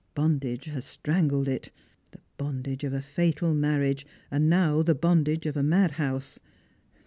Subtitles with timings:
[0.15, 1.69] Bondage has strangled it—
[2.11, 6.39] the bondage of a fatal marriage— and now the bondage of a madhouse.